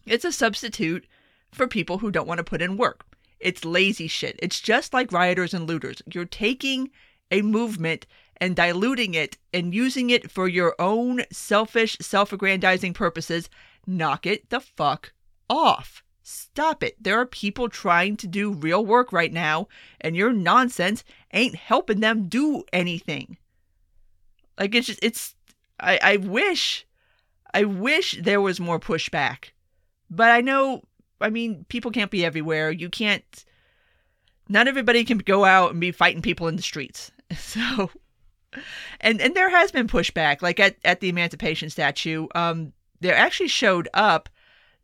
[0.05, 1.07] it's a substitute
[1.51, 3.07] for people who don't want to put in work.
[3.41, 4.39] It's lazy shit.
[4.43, 6.03] It's just like rioters and looters.
[6.13, 6.91] You're taking
[7.31, 8.07] a movement
[8.41, 13.49] and diluting it and using it for your own selfish, self aggrandizing purposes,
[13.87, 15.13] knock it the fuck
[15.49, 16.03] off.
[16.23, 17.03] Stop it.
[17.03, 19.69] There are people trying to do real work right now,
[20.01, 23.37] and your nonsense ain't helping them do anything.
[24.59, 25.35] Like, it's just, it's,
[25.81, 26.87] I, I wish,
[27.53, 29.51] I wish there was more pushback.
[30.09, 30.83] But I know,
[31.21, 32.71] I mean, people can't be everywhere.
[32.71, 33.45] You can't,
[34.49, 37.11] not everybody can go out and be fighting people in the streets.
[37.37, 37.91] So
[39.01, 43.47] and and there has been pushback like at, at the emancipation statue um there actually
[43.47, 44.29] showed up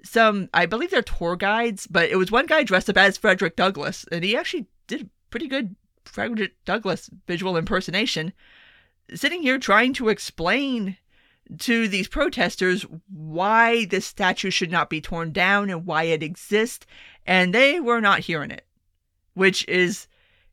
[0.06, 3.56] some, I believe they're tour guides, but it was one guy dressed up as Frederick
[3.56, 5.74] Douglass, and he actually did a pretty good
[6.04, 8.32] Frederick Douglass visual impersonation,
[9.14, 10.96] sitting here trying to explain
[11.58, 16.86] to these protesters why this statue should not be torn down and why it exists,
[17.26, 18.66] and they were not hearing it,
[19.34, 20.08] which is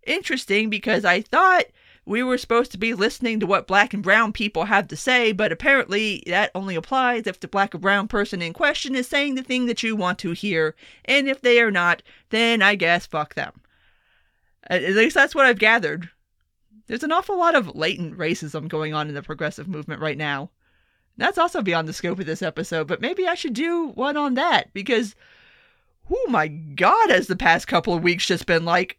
[0.06, 1.66] interesting because I thought
[2.06, 5.32] we were supposed to be listening to what black and brown people have to say,
[5.32, 9.36] but apparently that only applies if the black or brown person in question is saying
[9.36, 10.76] the thing that you want to hear,
[11.06, 13.62] and if they are not, then I guess fuck them.
[14.68, 16.10] At least that's what I've gathered.
[16.88, 20.52] There's an awful lot of latent racism going on in the progressive movement right now.
[21.18, 24.34] That's also beyond the scope of this episode, but maybe I should do one on
[24.34, 25.16] that because,
[26.10, 28.98] oh my god, has the past couple of weeks just been like,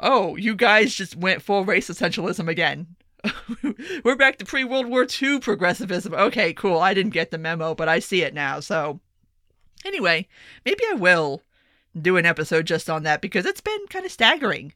[0.00, 2.96] oh, you guys just went full race essentialism again.
[4.04, 6.12] We're back to pre World War II progressivism.
[6.12, 6.78] Okay, cool.
[6.78, 8.58] I didn't get the memo, but I see it now.
[8.58, 8.98] So,
[9.84, 10.26] anyway,
[10.64, 11.42] maybe I will
[12.00, 14.72] do an episode just on that because it's been kind of staggering.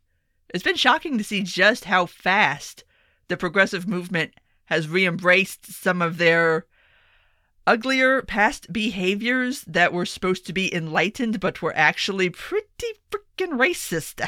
[0.50, 2.84] It's been shocking to see just how fast
[3.26, 4.34] the progressive movement
[4.66, 6.66] has re embraced some of their
[7.66, 14.26] uglier past behaviors that were supposed to be enlightened but were actually pretty freaking racist.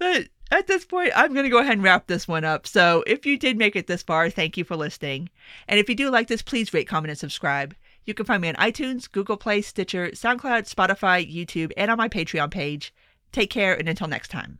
[0.50, 2.66] at this point, I'm going to go ahead and wrap this one up.
[2.66, 5.28] So if you did make it this far, thank you for listening.
[5.66, 7.74] And if you do like this, please rate, comment, and subscribe.
[8.04, 12.08] You can find me on iTunes, Google Play, Stitcher, SoundCloud, Spotify, YouTube, and on my
[12.08, 12.94] Patreon page.
[13.32, 14.58] Take care, and until next time.